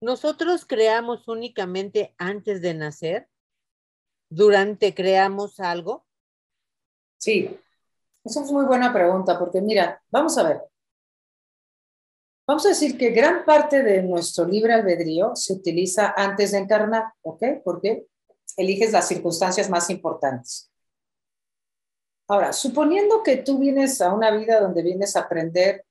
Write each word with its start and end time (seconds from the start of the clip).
¿Nosotros 0.00 0.64
creamos 0.64 1.26
únicamente 1.26 2.14
antes 2.18 2.62
de 2.62 2.74
nacer? 2.74 3.28
¿Durante 4.30 4.94
creamos 4.94 5.58
algo? 5.58 6.06
Sí, 7.16 7.58
esa 8.24 8.42
es 8.42 8.52
muy 8.52 8.64
buena 8.64 8.92
pregunta, 8.92 9.38
porque 9.38 9.60
mira, 9.60 10.00
vamos 10.10 10.38
a 10.38 10.44
ver. 10.44 10.62
Vamos 12.46 12.64
a 12.64 12.70
decir 12.70 12.96
que 12.96 13.10
gran 13.10 13.44
parte 13.44 13.82
de 13.82 14.02
nuestro 14.02 14.44
libre 14.46 14.72
albedrío 14.72 15.34
se 15.34 15.52
utiliza 15.52 16.14
antes 16.16 16.52
de 16.52 16.58
encarnar, 16.58 17.12
¿ok? 17.22 17.42
Porque 17.64 18.06
eliges 18.56 18.92
las 18.92 19.08
circunstancias 19.08 19.68
más 19.68 19.90
importantes. 19.90 20.70
Ahora, 22.28 22.52
suponiendo 22.52 23.22
que 23.22 23.38
tú 23.38 23.58
vienes 23.58 24.00
a 24.00 24.12
una 24.14 24.30
vida 24.30 24.60
donde 24.60 24.82
vienes 24.82 25.16
a 25.16 25.20
aprender, 25.20 25.84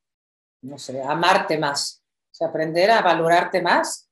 no 0.61 0.77
sé, 0.77 1.01
a 1.01 1.11
amarte 1.11 1.57
más, 1.57 2.03
sea, 2.37 2.47
aprender 2.47 2.91
a 2.91 3.01
valorarte 3.01 3.61
más, 3.61 4.09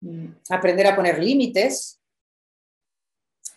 mm, 0.00 0.26
aprender 0.50 0.86
a 0.86 0.96
poner 0.96 1.18
límites, 1.18 2.00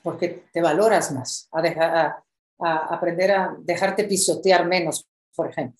porque 0.02 0.46
te 0.52 0.62
valoras 0.62 1.12
más, 1.12 1.48
a, 1.52 1.62
dejar, 1.62 2.24
a 2.60 2.76
aprender 2.94 3.32
a 3.32 3.56
dejarte 3.60 4.04
pisotear 4.04 4.66
menos, 4.66 5.08
por 5.36 5.50
ejemplo. 5.50 5.80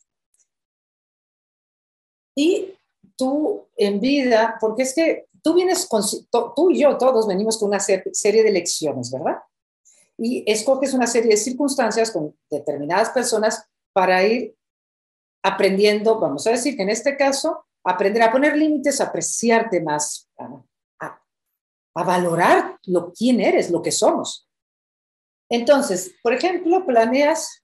Y 2.36 2.74
tú 3.16 3.68
en 3.76 4.00
vida, 4.00 4.58
porque 4.60 4.84
es 4.84 4.94
que 4.94 5.28
tú 5.42 5.54
vienes 5.54 5.86
con, 5.86 6.02
tú 6.56 6.72
y 6.72 6.82
yo 6.82 6.98
todos 6.98 7.28
venimos 7.28 7.58
con 7.58 7.70
una 7.70 7.80
serie 7.80 8.44
de 8.44 8.52
lecciones, 8.52 9.12
¿verdad? 9.12 9.40
Y 10.18 10.50
escoges 10.50 10.94
una 10.94 11.08
serie 11.08 11.32
de 11.32 11.38
circunstancias 11.38 12.12
con 12.12 12.36
determinadas 12.50 13.10
personas 13.10 13.66
para 13.92 14.24
ir 14.24 14.56
aprendiendo, 15.44 16.20
vamos 16.20 16.48
a 16.48 16.52
decir 16.52 16.78
que 16.78 16.84
en 16.84 16.90
este 16.90 17.18
caso, 17.18 17.66
aprender 17.84 18.24
a 18.24 18.32
poner 18.32 18.56
límites, 18.56 19.02
a 19.02 19.06
apreciarte 19.06 19.82
más, 19.82 20.30
a, 21.00 21.22
a 21.96 22.04
valorar 22.04 22.78
lo 22.86 23.12
quién 23.12 23.40
eres, 23.40 23.70
lo 23.70 23.82
que 23.82 23.92
somos. 23.92 24.48
Entonces, 25.50 26.16
por 26.24 26.34
ejemplo, 26.34 26.86
planeas 26.86 27.62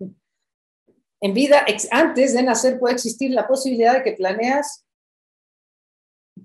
en 1.22 1.34
vida, 1.34 1.66
antes 1.92 2.34
de 2.34 2.44
nacer 2.44 2.80
puede 2.80 2.96
existir 2.96 3.32
la 3.32 3.48
posibilidad 3.48 3.96
de 3.96 4.04
que 4.04 4.14
planeas 4.14 4.86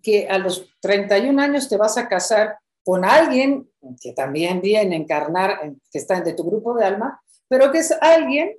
que 0.03 0.29
a 0.29 0.39
los 0.39 0.69
31 0.81 1.41
años 1.41 1.69
te 1.69 1.77
vas 1.77 1.97
a 1.97 2.09
casar 2.09 2.59
con 2.85 3.05
alguien 3.05 3.71
que 4.01 4.13
también 4.13 4.61
viene 4.61 4.97
a 4.97 4.99
encarnar, 4.99 5.73
que 5.91 5.99
está 5.99 6.21
de 6.21 6.35
tu 6.35 6.45
grupo 6.45 6.75
de 6.75 6.85
alma, 6.85 7.23
pero 7.49 7.71
que 7.71 7.79
es 7.79 7.93
alguien 8.01 8.57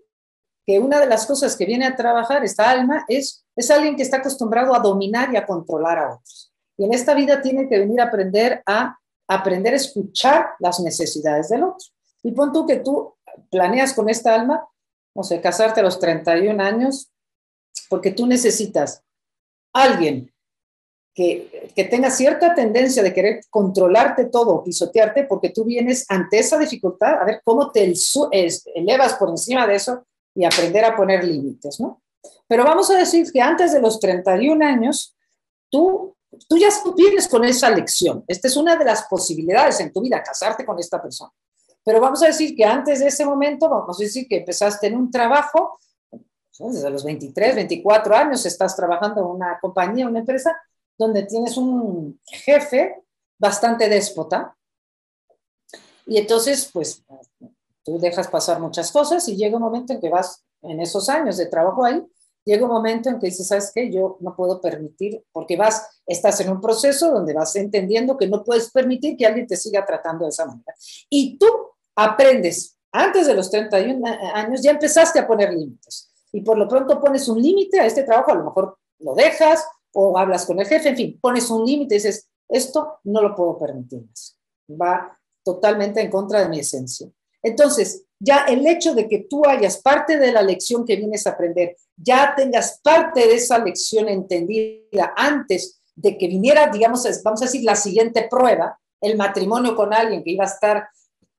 que 0.65 0.79
una 0.79 0.99
de 0.99 1.05
las 1.05 1.25
cosas 1.25 1.55
que 1.55 1.65
viene 1.65 1.85
a 1.85 1.95
trabajar 1.95 2.43
esta 2.43 2.69
alma 2.69 3.05
es, 3.07 3.45
es 3.55 3.69
alguien 3.69 3.95
que 3.95 4.03
está 4.03 4.17
acostumbrado 4.17 4.73
a 4.73 4.79
dominar 4.79 5.31
y 5.31 5.37
a 5.37 5.45
controlar 5.45 5.99
a 5.99 6.13
otros. 6.15 6.51
Y 6.77 6.85
en 6.85 6.93
esta 6.93 7.13
vida 7.13 7.41
tiene 7.41 7.69
que 7.69 7.79
venir 7.79 8.01
a 8.01 8.05
aprender 8.05 8.63
a 8.65 8.97
aprender 9.27 9.73
a 9.73 9.77
escuchar 9.77 10.49
las 10.59 10.79
necesidades 10.79 11.49
del 11.49 11.63
otro. 11.63 11.87
Y 12.23 12.31
pon 12.31 12.51
tú 12.51 12.65
que 12.65 12.77
tú 12.77 13.15
planeas 13.49 13.93
con 13.93 14.09
esta 14.09 14.35
alma, 14.35 14.67
no 15.15 15.23
sé, 15.23 15.41
casarte 15.41 15.79
a 15.79 15.83
los 15.83 15.99
31 15.99 16.61
años, 16.61 17.11
porque 17.89 18.11
tú 18.11 18.27
necesitas 18.27 19.03
alguien 19.73 20.31
que, 21.13 21.71
que, 21.75 21.85
tenga 21.85 22.11
cierta 22.11 22.53
tendencia 22.53 23.01
de 23.01 23.13
querer 23.13 23.41
controlarte 23.49 24.25
todo, 24.25 24.63
pisotearte, 24.63 25.23
porque 25.23 25.49
tú 25.49 25.63
vienes 25.63 26.05
ante 26.09 26.39
esa 26.39 26.57
dificultad, 26.57 27.21
a 27.21 27.25
ver 27.25 27.41
cómo 27.43 27.71
te 27.71 27.93
elevas 28.75 29.13
por 29.13 29.29
encima 29.29 29.65
de 29.65 29.75
eso 29.75 30.05
y 30.35 30.45
aprender 30.45 30.85
a 30.85 30.95
poner 30.95 31.23
límites, 31.23 31.79
¿no? 31.79 32.01
Pero 32.47 32.63
vamos 32.63 32.91
a 32.91 32.97
decir 32.97 33.31
que 33.31 33.41
antes 33.41 33.73
de 33.73 33.81
los 33.81 33.99
31 33.99 34.63
años, 34.65 35.15
tú, 35.69 36.15
tú 36.47 36.57
ya 36.57 36.69
vienes 36.95 37.27
con 37.27 37.43
esa 37.45 37.69
lección. 37.69 38.23
Esta 38.27 38.47
es 38.47 38.57
una 38.57 38.75
de 38.75 38.85
las 38.85 39.03
posibilidades 39.03 39.79
en 39.79 39.91
tu 39.91 40.01
vida, 40.01 40.21
casarte 40.21 40.65
con 40.65 40.77
esta 40.79 41.01
persona. 41.01 41.31
Pero 41.83 42.01
vamos 42.01 42.21
a 42.23 42.27
decir 42.27 42.55
que 42.55 42.65
antes 42.65 42.99
de 42.99 43.07
ese 43.07 43.25
momento, 43.25 43.69
vamos 43.69 43.99
a 43.99 44.03
decir 44.03 44.27
que 44.27 44.37
empezaste 44.37 44.87
en 44.87 44.97
un 44.97 45.11
trabajo, 45.11 45.79
desde 46.57 46.89
los 46.89 47.03
23, 47.03 47.55
24 47.55 48.15
años 48.15 48.45
estás 48.45 48.75
trabajando 48.75 49.21
en 49.21 49.27
una 49.27 49.59
compañía, 49.59 50.07
una 50.07 50.19
empresa, 50.19 50.55
donde 50.97 51.23
tienes 51.23 51.57
un 51.57 52.19
jefe 52.25 53.03
bastante 53.37 53.89
déspota. 53.89 54.55
Y 56.07 56.17
entonces, 56.17 56.69
pues, 56.71 57.03
tú 57.85 57.99
dejas 57.99 58.27
pasar 58.27 58.59
muchas 58.59 58.91
cosas 58.91 59.27
y 59.29 59.37
llega 59.37 59.55
un 59.55 59.63
momento 59.63 59.93
en 59.93 60.01
que 60.01 60.09
vas, 60.09 60.43
en 60.63 60.81
esos 60.81 61.07
años 61.07 61.37
de 61.37 61.45
trabajo 61.45 61.85
ahí, 61.85 62.03
llega 62.43 62.65
un 62.65 62.71
momento 62.71 63.09
en 63.09 63.19
que 63.19 63.27
dices, 63.27 63.47
¿sabes 63.47 63.71
qué? 63.73 63.91
Yo 63.91 64.17
no 64.19 64.35
puedo 64.35 64.59
permitir, 64.59 65.23
porque 65.31 65.55
vas, 65.55 66.01
estás 66.05 66.39
en 66.41 66.49
un 66.49 66.59
proceso 66.59 67.11
donde 67.11 67.33
vas 67.33 67.55
entendiendo 67.55 68.17
que 68.17 68.27
no 68.27 68.43
puedes 68.43 68.71
permitir 68.71 69.15
que 69.15 69.25
alguien 69.25 69.47
te 69.47 69.55
siga 69.55 69.85
tratando 69.85 70.25
de 70.25 70.29
esa 70.29 70.45
manera. 70.45 70.73
Y 71.09 71.37
tú 71.37 71.45
aprendes, 71.95 72.77
antes 72.91 73.27
de 73.27 73.33
los 73.33 73.49
31 73.49 74.05
años 74.33 74.61
ya 74.61 74.71
empezaste 74.71 75.19
a 75.19 75.27
poner 75.27 75.53
límites 75.53 76.11
y 76.31 76.41
por 76.41 76.57
lo 76.57 76.67
pronto 76.67 76.99
pones 76.99 77.27
un 77.27 77.41
límite 77.41 77.79
a 77.79 77.85
este 77.85 78.03
trabajo, 78.03 78.31
a 78.31 78.35
lo 78.35 78.45
mejor 78.45 78.77
lo 78.99 79.15
dejas 79.15 79.65
o 79.93 80.17
hablas 80.17 80.45
con 80.45 80.59
el 80.59 80.67
jefe, 80.67 80.89
en 80.89 80.95
fin, 80.95 81.19
pones 81.21 81.49
un 81.49 81.65
límite 81.65 81.95
y 81.95 81.97
dices, 81.97 82.29
esto 82.47 82.99
no 83.05 83.21
lo 83.21 83.35
puedo 83.35 83.57
permitir 83.57 84.05
más, 84.07 84.37
va 84.69 85.17
totalmente 85.43 86.01
en 86.01 86.09
contra 86.09 86.41
de 86.41 86.49
mi 86.49 86.59
esencia. 86.59 87.07
Entonces, 87.45 88.05
ya 88.19 88.45
el 88.47 88.65
hecho 88.65 88.95
de 88.95 89.07
que 89.07 89.27
tú 89.29 89.43
hayas 89.45 89.77
parte 89.81 90.17
de 90.17 90.31
la 90.31 90.41
lección 90.41 90.83
que 90.83 90.95
vienes 90.95 91.27
a 91.27 91.31
aprender, 91.31 91.75
ya 91.95 92.33
tengas 92.35 92.79
parte 92.81 93.27
de 93.27 93.35
esa 93.35 93.59
lección 93.59 94.09
entendida 94.09 95.13
antes 95.15 95.79
de 95.95 96.17
que 96.17 96.27
viniera, 96.27 96.67
digamos, 96.67 97.07
vamos 97.23 97.41
a 97.43 97.45
decir, 97.45 97.63
la 97.63 97.75
siguiente 97.75 98.27
prueba, 98.29 98.79
el 98.99 99.15
matrimonio 99.15 99.75
con 99.75 99.93
alguien 99.93 100.23
que 100.23 100.31
iba 100.31 100.43
a 100.43 100.47
estar 100.47 100.87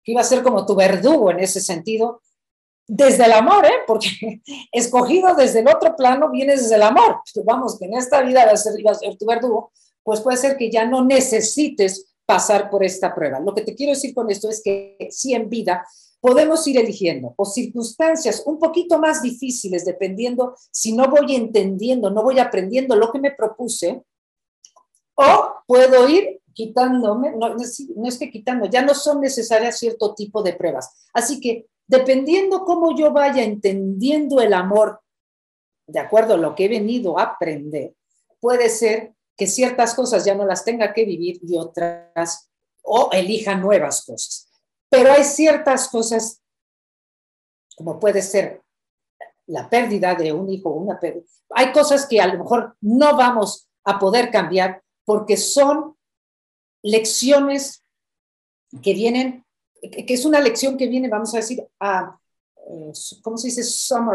que 0.05 0.13
iba 0.13 0.21
a 0.21 0.25
ser 0.25 0.45
como 0.45 0.65
tu 0.65 0.77
verdugo 0.77 1.33
en 1.33 1.41
ese 1.41 1.61
sentido, 1.61 2.23
desde 2.87 3.25
el 3.25 3.33
amor, 3.33 3.67
¿eh? 3.67 3.83
porque 3.89 4.41
escogido 4.73 5.35
desde 5.35 5.59
el 5.59 5.69
otro 5.69 5.97
plano 5.97 6.31
viene 6.31 6.53
desde 6.53 6.77
el 6.77 6.83
amor. 6.83 7.21
Vamos, 7.45 7.77
que 7.77 7.87
en 7.87 7.95
esta 7.95 8.23
vida 8.23 8.47
va 8.47 8.53
a, 8.53 8.57
ser, 8.57 8.75
a 8.89 8.95
ser 8.95 9.19
tu 9.19 9.27
verdugo, 9.27 9.73
pues 10.05 10.21
puede 10.21 10.37
ser 10.37 10.57
que 10.57 10.71
ya 10.71 10.85
no 10.85 11.05
necesites 11.05 12.15
pasar 12.27 12.69
por 12.69 12.85
esta 12.85 13.15
prueba. 13.15 13.41
Lo 13.41 13.55
que 13.55 13.63
te 13.63 13.75
quiero 13.75 13.93
decir 13.93 14.13
con 14.13 14.31
esto 14.31 14.51
es 14.51 14.61
que 14.63 15.09
si 15.11 15.33
en 15.33 15.49
vida 15.49 15.87
podemos 16.21 16.67
ir 16.67 16.77
eligiendo 16.79 17.35
o 17.37 17.45
circunstancias 17.45 18.43
un 18.47 18.59
poquito 18.59 18.99
más 18.99 19.23
difíciles, 19.23 19.85
dependiendo 19.85 20.57
si 20.73 20.93
no 20.93 21.09
voy 21.09 21.37
entendiendo, 21.37 22.11
no 22.11 22.23
voy 22.23 22.41
aprendiendo 22.41 22.97
lo 22.97 23.13
que 23.13 23.21
me 23.21 23.31
propuse, 23.31 24.03
o 25.15 25.55
puedo 25.67 26.09
ir 26.09 26.41
quitándome, 26.53 27.33
no, 27.37 27.55
no 27.55 28.09
es 28.09 28.19
que 28.19 28.31
quitando, 28.31 28.67
ya 28.67 28.83
no 28.83 28.95
son 28.95 29.21
necesarias 29.21 29.79
cierto 29.79 30.15
tipo 30.15 30.43
de 30.43 30.55
pruebas. 30.55 31.07
Así 31.13 31.39
que 31.39 31.67
dependiendo 31.87 32.65
cómo 32.65 32.97
yo 32.97 33.13
vaya 33.13 33.45
entendiendo 33.45 34.41
el 34.41 34.53
amor, 34.53 35.01
de 35.87 36.01
acuerdo 36.01 36.35
a 36.35 36.39
lo 36.39 36.55
que 36.55 36.65
he 36.65 36.69
venido 36.69 37.19
a 37.19 37.23
aprender, 37.23 37.95
puede 38.41 38.69
ser 38.69 39.16
que 39.37 39.47
ciertas 39.47 39.95
cosas 39.95 40.25
ya 40.25 40.35
no 40.35 40.47
las 40.47 40.65
tenga 40.65 40.93
que 40.93 41.05
vivir 41.05 41.39
y 41.43 41.57
otras, 41.57 42.51
o 42.83 43.11
elija 43.13 43.55
nuevas 43.55 44.05
cosas. 44.05 44.49
Pero 44.89 45.13
hay 45.13 45.25
ciertas 45.25 45.89
cosas, 45.89 46.43
como 47.77 48.01
puede 48.01 48.23
ser 48.23 48.63
la 49.47 49.69
pérdida 49.69 50.15
de 50.15 50.33
un 50.33 50.49
hijo, 50.49 50.71
una 50.71 50.99
pérdida. 50.99 51.25
Hay 51.51 51.73
cosas 51.73 52.07
que 52.07 52.21
a 52.21 52.27
lo 52.27 52.39
mejor 52.39 52.77
no 52.81 53.17
vamos 53.17 53.69
a 53.85 53.99
poder 53.99 54.31
cambiar 54.31 54.83
porque 55.05 55.37
son 55.37 55.97
lecciones 56.83 57.85
que 58.83 58.95
vienen, 58.95 59.45
que 59.81 60.15
es 60.15 60.25
una 60.25 60.41
lección 60.41 60.77
que 60.77 60.89
viene, 60.89 61.09
vamos 61.09 61.35
a 61.35 61.39
decir, 61.39 61.65
a, 61.79 62.19
eh, 62.69 62.93
¿cómo 63.23 63.37
se 63.37 63.49
dice? 63.49 63.61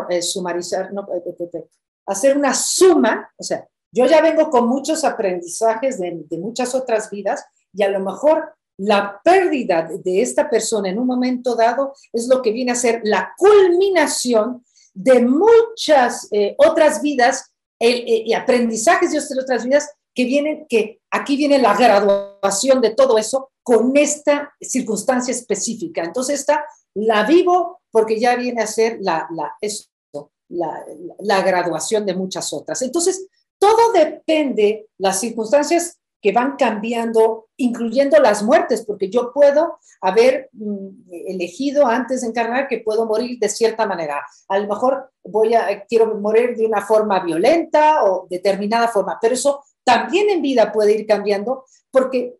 Eh, 0.09 0.21
sumarizar, 0.21 0.91
no, 0.93 1.07
eh, 1.13 1.69
hacer 2.05 2.37
una 2.37 2.53
suma, 2.53 3.31
o 3.37 3.43
sea, 3.43 3.67
yo 3.91 4.05
ya 4.05 4.21
vengo 4.21 4.49
con 4.49 4.67
muchos 4.67 5.03
aprendizajes 5.03 5.99
de, 5.99 6.25
muchas 6.37 6.73
otras 6.75 7.09
vidas 7.09 7.43
y 7.73 7.83
a 7.83 7.89
lo 7.89 7.99
mejor 7.99 8.53
la 8.77 9.19
pérdida 9.23 9.89
de 10.03 10.21
esta 10.21 10.49
persona 10.49 10.89
en 10.89 10.97
un 10.97 11.05
momento 11.05 11.55
dado 11.55 11.93
es 12.11 12.27
lo 12.27 12.41
que 12.41 12.51
viene 12.51 12.71
a 12.71 12.75
ser 12.75 13.01
la 13.03 13.33
culminación 13.37 14.65
de 14.93 15.21
muchas 15.21 16.29
otras 16.57 17.01
vidas 17.01 17.53
y 17.79 18.33
aprendizajes 18.33 19.11
de 19.11 19.41
otras 19.41 19.63
vidas 19.63 19.89
que 20.13 20.25
vienen, 20.25 20.65
que 20.67 21.01
aquí 21.09 21.37
viene 21.37 21.57
la 21.57 21.75
graduación 21.75 22.81
de 22.81 22.91
todo 22.91 23.17
eso 23.17 23.51
con 23.63 23.95
esta 23.95 24.53
circunstancia 24.59 25.31
específica. 25.31 26.03
Entonces, 26.03 26.41
esta 26.41 26.65
la 26.93 27.23
vivo 27.25 27.81
porque 27.91 28.19
ya 28.19 28.35
viene 28.35 28.61
a 28.61 28.67
ser 28.67 28.97
la, 29.01 29.27
la, 29.31 30.85
la 31.19 31.41
graduación 31.41 32.05
de 32.05 32.15
muchas 32.15 32.51
otras. 32.51 32.81
Entonces, 32.81 33.27
todo 33.61 33.91
depende, 33.93 34.89
las 34.97 35.19
circunstancias 35.19 35.99
que 36.19 36.31
van 36.31 36.55
cambiando, 36.55 37.47
incluyendo 37.57 38.17
las 38.17 38.41
muertes, 38.41 38.83
porque 38.83 39.09
yo 39.09 39.31
puedo 39.31 39.77
haber 40.01 40.49
mm, 40.53 41.11
elegido 41.27 41.85
antes 41.85 42.21
de 42.21 42.27
encarnar 42.27 42.67
que 42.67 42.79
puedo 42.79 43.05
morir 43.05 43.37
de 43.39 43.49
cierta 43.49 43.85
manera. 43.85 44.25
A 44.47 44.57
lo 44.57 44.67
mejor 44.67 45.11
voy 45.23 45.53
a, 45.53 45.85
quiero 45.85 46.15
morir 46.15 46.55
de 46.55 46.65
una 46.65 46.81
forma 46.81 47.23
violenta 47.23 48.03
o 48.03 48.27
determinada 48.27 48.87
forma, 48.87 49.19
pero 49.21 49.35
eso 49.35 49.63
también 49.83 50.31
en 50.31 50.41
vida 50.41 50.71
puede 50.71 50.93
ir 50.93 51.05
cambiando 51.05 51.65
porque 51.91 52.39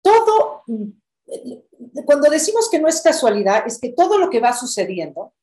todo, 0.00 0.62
cuando 2.04 2.30
decimos 2.30 2.70
que 2.70 2.78
no 2.78 2.86
es 2.86 3.00
casualidad, 3.00 3.64
es 3.66 3.80
que 3.80 3.92
todo 3.92 4.16
lo 4.16 4.30
que 4.30 4.40
va 4.40 4.52
sucediendo 4.52 5.34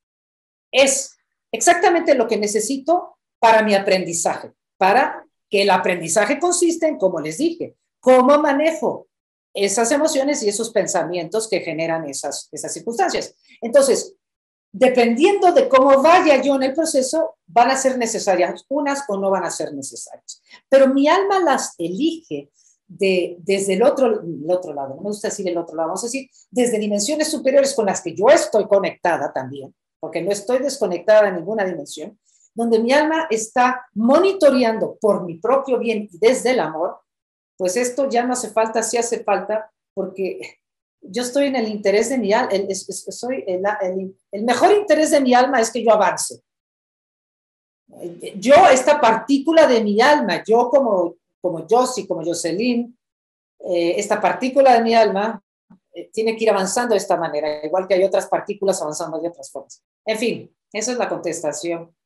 es 0.72 1.18
exactamente 1.52 2.16
lo 2.16 2.28
que 2.28 2.38
necesito 2.38 3.18
para 3.40 3.64
mi 3.64 3.76
aprendizaje, 3.76 4.54
para 4.78 5.26
que 5.50 5.64
el 5.64 5.70
aprendizaje 5.70 6.40
consiste 6.40 6.88
en, 6.88 6.98
como 6.98 7.20
les 7.20 7.38
dije, 7.38 7.76
cómo 8.00 8.38
manejo 8.40 9.08
esas 9.54 9.92
emociones 9.92 10.44
y 10.44 10.50
esos 10.50 10.70
pensamientos 10.72 11.48
que 11.50 11.62
generan 11.62 12.08
esas, 12.08 12.48
esas 12.52 12.72
circunstancias. 12.74 13.34
Entonces, 13.62 14.16
dependiendo 14.72 15.52
de 15.52 15.68
cómo 15.68 16.02
vaya 16.02 16.42
yo 16.42 16.56
en 16.56 16.64
el 16.64 16.74
proceso, 16.74 17.38
van 17.48 17.72
a 17.72 17.78
ser 17.78 17.98
necesarias 17.98 18.66
unas 18.70 19.04
o 19.08 19.18
no 19.18 19.32
van 19.32 19.46
a 19.46 19.50
ser 19.50 19.74
necesarias. 19.74 20.42
Pero 20.70 20.94
mi 20.94 21.08
alma 21.08 21.40
las 21.40 21.74
elige 21.78 22.52
de, 22.88 23.38
desde 23.40 23.74
el 23.74 23.84
otro, 23.84 24.22
el 24.22 24.50
otro 24.50 24.74
lado, 24.74 24.90
no 24.96 25.02
me 25.02 25.10
gusta 25.10 25.30
decir 25.30 25.48
el 25.48 25.58
otro 25.58 25.76
lado, 25.76 25.90
vamos 25.90 26.04
a 26.04 26.08
decir, 26.08 26.30
desde 26.52 26.80
dimensiones 26.80 27.30
superiores 27.30 27.74
con 27.74 27.86
las 27.86 28.02
que 28.02 28.16
yo 28.16 28.28
estoy 28.28 28.68
conectada 28.68 29.34
también, 29.34 29.74
porque 30.00 30.22
no 30.22 30.32
estoy 30.32 30.60
desconectada 30.60 31.28
en 31.30 31.36
ninguna 31.36 31.66
dimensión, 31.66 32.18
donde 32.58 32.80
mi 32.80 32.92
alma 32.92 33.28
está 33.30 33.86
monitoreando 33.94 34.98
por 35.00 35.24
mi 35.24 35.36
propio 35.36 35.78
bien 35.78 36.10
y 36.12 36.18
desde 36.18 36.52
el 36.52 36.60
amor, 36.60 36.98
pues 37.56 37.78
esto 37.78 38.10
ya 38.10 38.26
no 38.26 38.34
hace 38.34 38.50
falta, 38.50 38.82
sí 38.82 38.98
hace 38.98 39.24
falta, 39.24 39.72
porque 39.94 40.42
yo 41.00 41.22
estoy 41.22 41.46
en 41.46 41.56
el 41.56 41.68
interés 41.68 42.10
de 42.10 42.18
mi 42.18 42.34
alma, 42.34 42.52
el, 42.52 42.76
soy 42.76 43.44
el, 43.46 44.44
mejor 44.44 44.74
interés 44.74 45.12
de 45.12 45.22
mi 45.22 45.36
alma 45.36 45.62
es 45.62 45.70
que 45.70 45.84
yo 45.84 45.92
avance. 45.92 46.42
Yo, 48.38 48.56
esta 48.72 49.00
partícula 49.00 49.68
de 49.68 49.84
mi 49.84 50.02
alma, 50.02 50.44
yo 50.44 50.72
como, 50.72 51.16
como 51.40 51.68
Josie, 51.70 52.08
como 52.08 52.26
Jocelyn, 52.26 52.98
eh, 53.60 53.94
esta 53.98 54.20
partícula 54.20 54.74
de 54.74 54.82
mi 54.82 54.96
alma 54.96 55.44
eh, 55.94 56.10
tiene 56.12 56.36
que 56.36 56.44
ir 56.44 56.50
avanzando 56.50 56.94
de 56.96 56.98
esta 56.98 57.18
manera, 57.18 57.64
igual 57.64 57.88
que 57.88 57.94
hay 57.94 58.04
otras 58.04 58.26
partículas 58.26 58.82
avanzando 58.82 59.20
de 59.20 59.28
otras 59.28 59.52
formas. 59.52 59.84
En 60.04 60.18
fin, 60.18 60.56
esa 60.74 60.92
es 60.92 60.98
la 60.98 61.08
contestación. 61.08 61.94